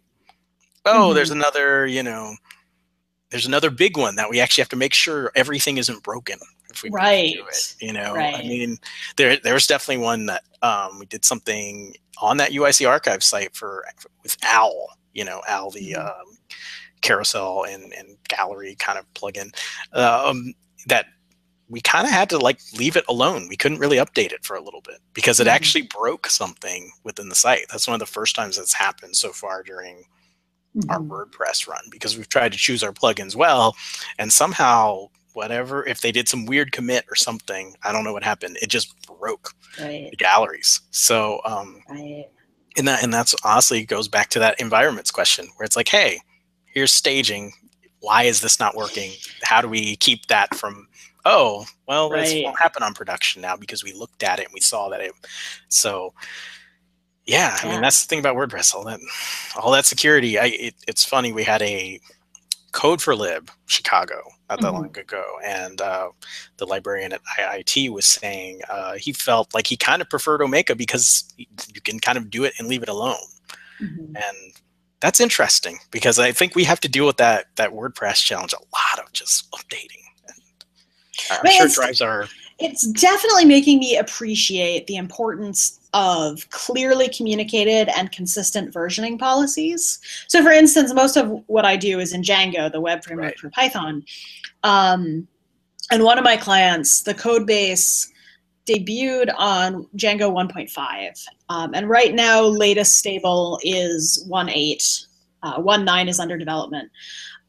[0.86, 1.16] Oh, mm-hmm.
[1.16, 2.36] there's another, you know,
[3.30, 6.38] there's another big one that we actually have to make sure everything isn't broken
[6.70, 7.34] if we right.
[7.34, 7.76] do it.
[7.80, 8.36] You know, right.
[8.36, 8.78] I mean,
[9.18, 13.86] there there's definitely one that um, we did something on that UIC archive site for
[14.22, 14.90] with Owl.
[15.14, 16.08] You know, Owl the mm-hmm.
[16.08, 16.38] um,
[17.02, 19.54] carousel and, and gallery kind of plugin
[19.94, 20.54] um,
[20.88, 21.08] that
[21.74, 23.48] we kind of had to like leave it alone.
[23.50, 25.56] We couldn't really update it for a little bit because it mm-hmm.
[25.56, 27.66] actually broke something within the site.
[27.72, 30.04] That's one of the first times that's happened so far during
[30.78, 30.92] mm-hmm.
[30.92, 33.76] our WordPress run because we've tried to choose our plugins well,
[34.20, 38.24] and somehow whatever if they did some weird commit or something i don't know what
[38.24, 40.12] happened it just broke right.
[40.12, 42.28] the galleries so um right.
[42.78, 46.20] and that and that's honestly goes back to that environments question where it's like hey
[46.66, 47.52] here's staging
[48.00, 49.10] why is this not working
[49.42, 50.88] how do we keep that from
[51.26, 52.26] oh well right.
[52.26, 55.02] this won't happen on production now because we looked at it and we saw that
[55.02, 55.14] it
[55.70, 56.14] so
[57.26, 58.76] yeah, I mean that's the thing about WordPress.
[58.76, 59.00] All that,
[59.56, 60.38] all that security.
[60.38, 61.32] I it, it's funny.
[61.32, 62.00] We had a
[62.74, 64.76] Code for Lib Chicago not that mm-hmm.
[64.76, 66.10] long ago, and uh,
[66.58, 70.78] the librarian at IIT was saying uh, he felt like he kind of preferred Omeka
[70.78, 73.16] because you can kind of do it and leave it alone,
[73.82, 74.16] mm-hmm.
[74.16, 74.54] and
[75.00, 78.58] that's interesting because I think we have to deal with that that WordPress challenge a
[78.58, 80.03] lot of just updating.
[81.32, 82.28] I'm sure drives our.
[82.60, 90.00] It's definitely making me appreciate the importance of clearly communicated and consistent versioning policies.
[90.28, 93.40] So, for instance, most of what I do is in Django, the web framework right.
[93.40, 94.04] for Python.
[94.64, 95.28] Um,
[95.92, 98.12] and one of my clients, the code base
[98.66, 101.26] debuted on Django 1.5.
[101.50, 105.08] Um, and right now, latest stable is 1.8.
[105.44, 106.90] Uh, 1.9 is under development.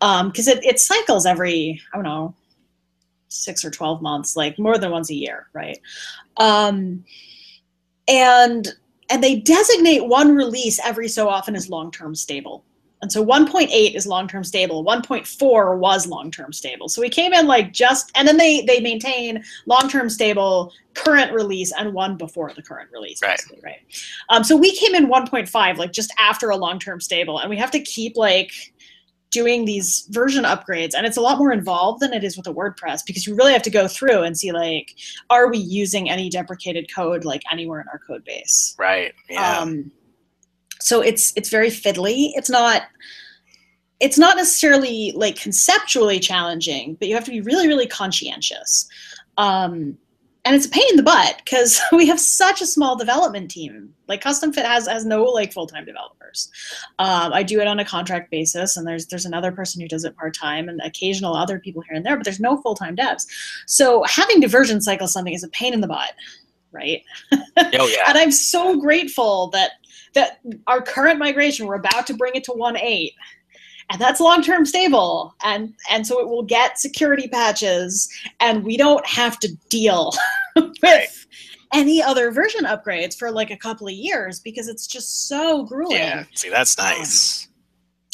[0.00, 2.34] Because um, it, it cycles every, I don't know,
[3.34, 5.78] six or 12 months, like more than once a year, right?
[6.36, 7.04] Um,
[8.08, 8.68] and
[9.10, 12.64] and they designate one release every so often as long-term stable.
[13.02, 14.82] And so 1.8 is long-term stable.
[14.82, 16.88] 1.4 was long-term stable.
[16.88, 21.70] So we came in like just, and then they they maintain long-term stable, current release,
[21.78, 23.20] and one before the current release.
[23.20, 23.38] Right.
[23.62, 23.80] Right.
[24.30, 27.70] Um, so we came in 1.5 like just after a long-term stable, and we have
[27.72, 28.52] to keep like
[29.34, 32.54] doing these version upgrades and it's a lot more involved than it is with a
[32.54, 34.94] wordpress because you really have to go through and see like
[35.28, 38.76] are we using any deprecated code like anywhere in our code base?
[38.78, 39.58] Right yeah.
[39.58, 39.90] Um,
[40.80, 42.30] so it's it's very fiddly.
[42.36, 42.82] It's not
[43.98, 48.88] it's not necessarily like conceptually challenging but you have to be really really conscientious.
[49.36, 49.98] Um,
[50.44, 53.94] and it's a pain in the butt because we have such a small development team.
[54.08, 56.50] Like Custom Fit has has no like full time developers.
[56.98, 60.04] Um, I do it on a contract basis, and there's there's another person who does
[60.04, 62.16] it part time, and occasional other people here and there.
[62.16, 63.26] But there's no full time devs.
[63.66, 66.12] So having to version cycle something is a pain in the butt,
[66.72, 67.02] right?
[67.56, 68.02] Oh yeah.
[68.08, 69.72] and I'm so grateful that
[70.14, 73.12] that our current migration we're about to bring it to 1.8
[73.90, 78.08] and that's long-term stable and and so it will get security patches
[78.40, 80.12] and we don't have to deal
[80.56, 81.08] with right.
[81.72, 85.96] any other version upgrades for like a couple of years because it's just so grueling
[85.96, 87.48] yeah see that's um, nice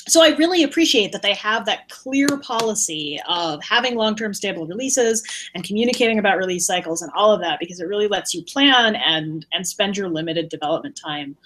[0.09, 5.23] so I really appreciate that they have that clear policy of having long-term stable releases
[5.55, 8.97] and communicating about release cycles and all of that because it really lets you plan
[8.97, 11.37] and and spend your limited development time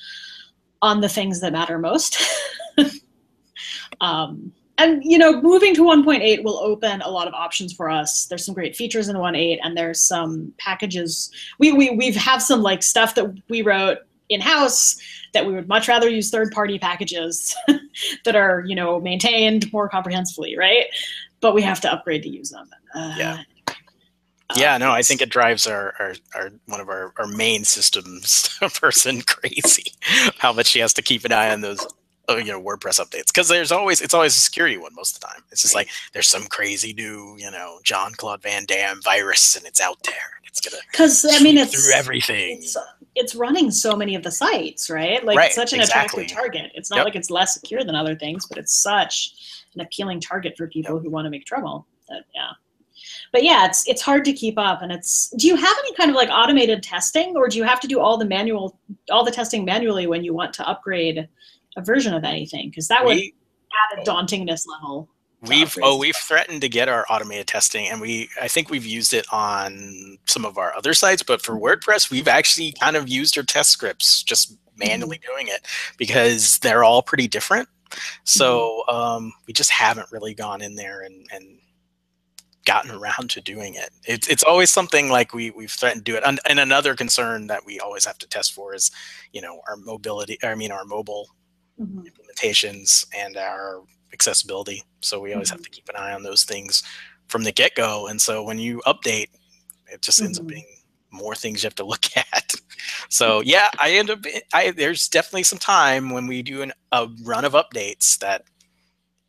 [0.82, 2.22] on the things that matter most.
[4.00, 8.26] Um, and you know, moving to 1.8 will open a lot of options for us.
[8.26, 11.30] There's some great features in 1.8, and there's some packages.
[11.58, 13.98] We we we have some like stuff that we wrote
[14.30, 14.96] in house
[15.32, 17.54] that we would much rather use third-party packages
[18.24, 20.86] that are you know maintained more comprehensively, right?
[21.40, 22.68] But we have to upgrade to use them.
[22.94, 23.42] Uh, yeah.
[24.56, 28.56] Yeah, no, I think it drives our, our, our one of our, our main systems
[28.74, 29.92] person crazy.
[30.38, 31.84] How much she has to keep an eye on those
[32.28, 35.20] uh, you know WordPress updates because there's always it's always a security one most of
[35.20, 35.42] the time.
[35.50, 39.80] It's just like there's some crazy new you know Jean-Claude Van Damme virus and it's
[39.80, 40.40] out there.
[40.44, 42.58] It's gonna because I mean it's through everything.
[42.58, 42.76] It's,
[43.16, 45.24] it's, running so many of the sites, right?
[45.24, 46.24] Like right, it's such an exactly.
[46.24, 46.72] attractive target.
[46.74, 47.04] It's not yep.
[47.06, 49.34] like it's less secure than other things, but it's such
[49.74, 51.02] an appealing target for people yep.
[51.02, 51.86] who want to make trouble.
[52.08, 52.50] That yeah.
[53.32, 54.80] but yeah, it's it's hard to keep up.
[54.80, 57.80] And it's do you have any kind of like automated testing, or do you have
[57.80, 58.78] to do all the manual
[59.10, 61.28] all the testing manually when you want to upgrade
[61.76, 62.70] a version of anything?
[62.70, 63.34] Because that would We-
[63.92, 65.08] add a dauntingness level.
[65.42, 69.12] We've oh we've threatened to get our automated testing, and we I think we've used
[69.12, 71.66] it on some of our other sites, but for mm-hmm.
[71.66, 75.34] WordPress, we've actually kind of used our test scripts, just manually mm-hmm.
[75.34, 75.66] doing it
[75.98, 77.68] because they're all pretty different.
[78.24, 78.96] So mm-hmm.
[78.96, 81.58] um, we just haven't really gone in there and, and
[82.64, 83.90] gotten around to doing it.
[84.04, 86.22] It's it's always something like we we've threatened to do it.
[86.26, 88.90] And, and another concern that we always have to test for is,
[89.32, 90.38] you know, our mobility.
[90.42, 91.28] I mean, our mobile
[91.80, 92.06] Mhm.
[92.08, 94.82] implementations and our accessibility.
[95.00, 96.82] So we always have to keep an eye on those things
[97.28, 98.06] from the get go.
[98.06, 99.28] And so when you update,
[99.90, 100.48] it just ends up Mhm.
[100.48, 100.66] being
[101.10, 102.54] more things you have to look at.
[103.08, 104.20] So yeah, I end up.
[104.52, 108.44] I there's definitely some time when we do an, a run of updates that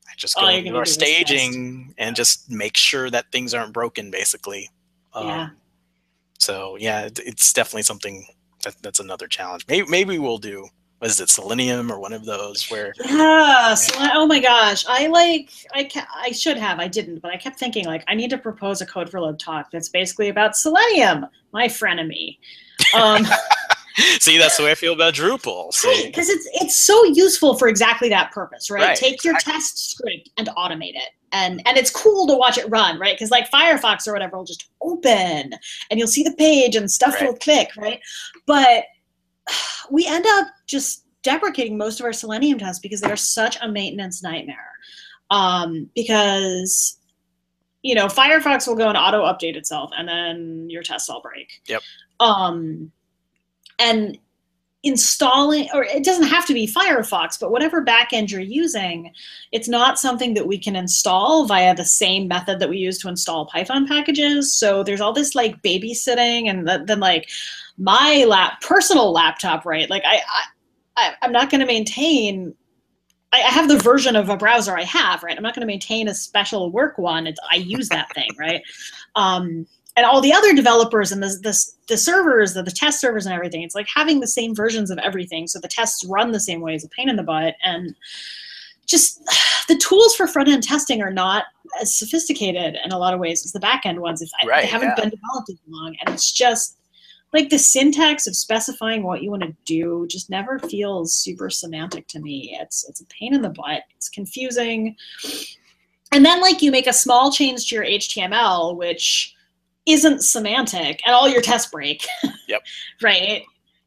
[0.07, 1.09] I just go All into our do is test.
[1.11, 4.69] staging and just make sure that things aren't broken, basically.
[5.13, 5.49] Um, Yeah.
[6.39, 8.27] So yeah, it- it's definitely something
[8.63, 9.65] that, that's another challenge.
[9.67, 10.69] Maybe maybe we'll do.
[10.99, 13.73] What is it, Selenium or one of those where Yeah.
[13.73, 17.37] So, oh my gosh, I like I ca- I should have I didn't, but I
[17.37, 20.55] kept thinking like I need to propose a Code for Lib talk that's basically about
[20.55, 22.37] Selenium, my frenemy.
[22.93, 23.25] Um,
[24.19, 25.73] See, that's the way I feel about Drupal.
[25.73, 28.87] See, because it's it's so useful for exactly that purpose, right?
[28.87, 32.69] Right, Take your test script and automate it, and and it's cool to watch it
[32.69, 33.15] run, right?
[33.15, 35.53] Because like Firefox or whatever will just open,
[35.89, 38.01] and you'll see the page and stuff will click, right?
[38.45, 38.83] But
[39.91, 43.67] we end up just deprecating most of our Selenium tests because they are such a
[43.67, 44.71] maintenance nightmare.
[45.31, 46.97] Um, because
[47.81, 51.61] you know Firefox will go and auto update itself, and then your tests all break.
[51.67, 51.81] Yep.
[52.19, 52.91] Um,
[53.79, 54.17] and
[54.85, 59.11] installing or it doesn't have to be firefox but whatever backend you're using
[59.51, 63.09] it's not something that we can install via the same method that we use to
[63.09, 67.27] install python packages so there's all this like babysitting and th- then like
[67.77, 70.21] my lap personal laptop right like i,
[70.97, 72.53] I i'm not going to maintain
[73.33, 75.35] I I have the version of a browser I have, right?
[75.35, 77.27] I'm not going to maintain a special work one.
[77.27, 78.61] It's, I use that thing, right?
[79.15, 79.67] Um,
[79.97, 83.33] and all the other developers and the, the, the servers, the, the test servers and
[83.33, 85.47] everything, it's like having the same versions of everything.
[85.47, 87.55] So the tests run the same way is a pain in the butt.
[87.63, 87.95] And
[88.85, 89.21] just
[89.67, 91.45] the tools for front end testing are not
[91.81, 94.21] as sophisticated in a lot of ways as the back end ones.
[94.21, 94.95] If I, Right, they haven't yeah.
[94.95, 95.95] been developed as long.
[96.01, 96.77] And it's just
[97.35, 102.07] like the syntax of specifying what you want to do just never feels super semantic
[102.07, 102.57] to me.
[102.61, 103.83] It's it's a pain in the butt.
[103.95, 104.95] It's confusing.
[106.13, 109.35] And then like you make a small change to your HTML, which
[109.85, 112.07] isn't semantic, and all your tests break.
[112.47, 112.61] Yep.
[113.01, 113.43] right.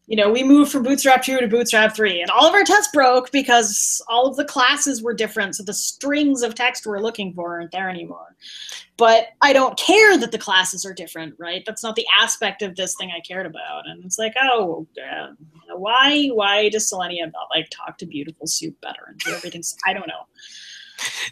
[0.09, 2.91] You know, we moved from Bootstrap 2 to Bootstrap 3, and all of our tests
[2.95, 5.55] broke because all of the classes were different.
[5.55, 8.35] So the strings of text we're looking for aren't there anymore.
[8.97, 11.63] But I don't care that the classes are different, right?
[11.67, 13.87] That's not the aspect of this thing I cared about.
[13.87, 15.35] And it's like, oh, uh,
[15.77, 19.63] why why does Selenium not like talk to beautiful soup better and do everything?
[19.87, 20.25] I don't know.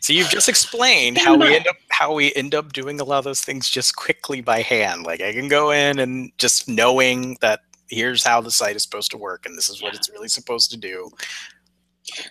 [0.01, 3.19] so you've just explained how we end up how we end up doing a lot
[3.19, 5.05] of those things just quickly by hand.
[5.05, 9.11] Like I can go in and just knowing that here's how the site is supposed
[9.13, 9.99] to work and this is what Yeah.
[9.99, 11.11] it's really supposed to do.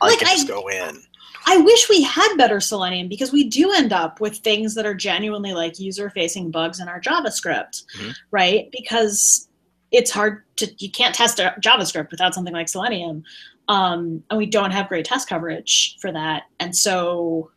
[0.01, 1.01] I Like, can just I- go in.
[1.47, 4.95] I wish we had better Selenium because we do end up with things that are
[4.95, 8.15] genuinely like user facing bugs in our JavaScript, Mhm.
[8.31, 8.67] right?
[8.71, 9.47] Because
[9.91, 13.23] it's hard to, you can't test a JavaScript without something like Selenium.
[13.67, 16.43] Um, and we don't have great test coverage for that.
[16.59, 17.51] And so,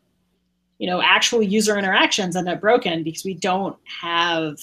[0.78, 4.57] you know, actual user interactions end up broken because we don't have,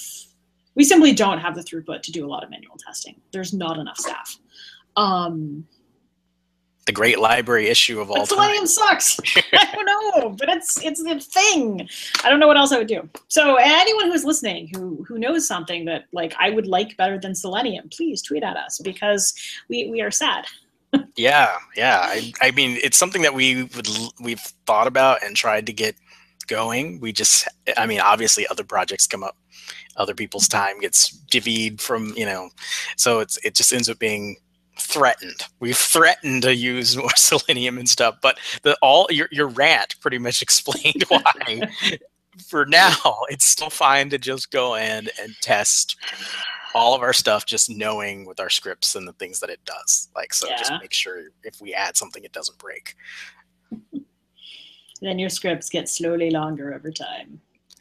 [0.75, 3.19] we simply don't have the throughput to do a lot of manual testing.
[3.31, 4.37] There's not enough staff.
[4.95, 5.67] Um,
[6.85, 8.27] The great library issue of all time.
[8.27, 9.19] Selenium sucks.
[9.53, 11.87] I don't know, but it's it's the thing.
[12.23, 13.09] I don't know what else I would do.
[13.27, 17.33] So anyone who's listening who who knows something that like I would like better than
[17.35, 19.33] Selenium, please tweet at us because
[19.69, 20.45] we we are sad.
[21.17, 21.99] Yeah, yeah.
[22.03, 23.87] I, I mean, it's something that we would
[24.21, 25.95] we've thought about and tried to get
[26.47, 26.99] going.
[27.01, 29.35] We just, I mean, obviously, other projects come up,
[29.97, 32.49] other people's time gets divvied from, you know,
[32.97, 34.37] so it's it just ends up being
[34.79, 35.41] threatened.
[35.59, 40.17] We've threatened to use more selenium and stuff, but the all your your rant pretty
[40.17, 41.69] much explained why.
[42.49, 42.97] For now,
[43.29, 45.95] it's still fine to just go in and test
[46.73, 50.09] all of our stuff just knowing with our scripts and the things that it does.
[50.13, 52.95] Like so just make sure if we add something it doesn't break.
[55.01, 57.39] Then your scripts get slowly longer over time.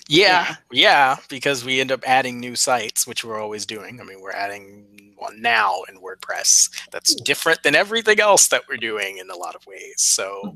[0.08, 4.00] Yeah, yeah, because we end up adding new sites, which we're always doing.
[4.00, 8.76] I mean, we're adding one now in WordPress that's different than everything else that we're
[8.76, 9.94] doing in a lot of ways.
[9.96, 10.54] So,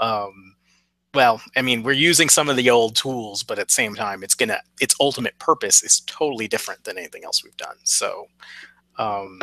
[0.00, 0.56] um,
[1.14, 4.24] well, I mean, we're using some of the old tools, but at the same time,
[4.24, 7.76] it's gonna its ultimate purpose is totally different than anything else we've done.
[7.84, 8.26] So,
[8.98, 9.40] um,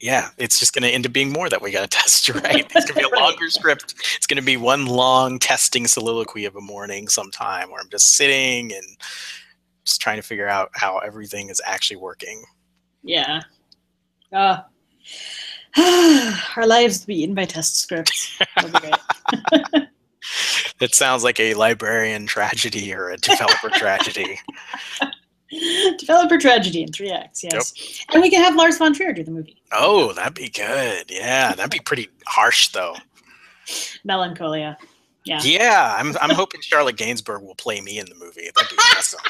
[0.00, 2.66] yeah, it's just going to end up being more that we got to test, right?
[2.74, 3.94] It's going to be a longer script.
[4.16, 8.16] It's going to be one long testing soliloquy of a morning sometime where I'm just
[8.16, 8.84] sitting and
[9.84, 12.42] just trying to figure out how everything is actually working.
[13.02, 13.42] Yeah.
[14.32, 14.60] Uh,
[16.56, 18.38] our lives be eaten by test scripts.
[20.80, 24.40] it sounds like a librarian tragedy or a developer tragedy.
[25.98, 27.74] Developer tragedy in three acts, yes.
[27.76, 28.14] Yep.
[28.14, 29.60] And we can have Lars von Trier do the movie.
[29.72, 31.10] Oh, that'd be good.
[31.10, 32.96] Yeah, that'd be pretty harsh though.
[34.04, 34.78] Melancholia.
[35.24, 35.40] Yeah.
[35.42, 38.48] Yeah, I'm I'm hoping Charlotte Gainsbourg will play me in the movie.
[38.54, 39.20] That'd be awesome.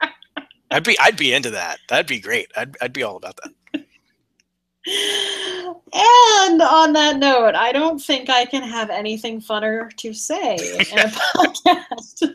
[0.70, 1.78] I'd be I'd be into that.
[1.88, 2.50] That'd be great.
[2.56, 3.84] I'd I'd be all about that.
[5.92, 10.98] And on that note, I don't think I can have anything funner to say in
[10.98, 12.34] a podcast.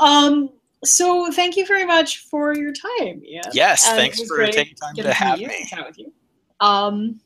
[0.00, 0.50] Um,
[0.84, 3.22] so thank you very much for your time.
[3.24, 3.42] Ian.
[3.52, 5.68] Yes, and thanks for taking time to have me.
[5.86, 6.12] With you.
[6.60, 7.20] Um,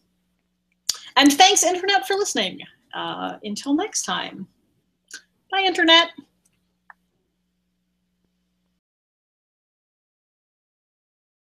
[1.16, 2.60] and thanks, Internet, for listening.
[2.94, 4.46] Uh, until next time.
[5.50, 6.08] Bye, Internet.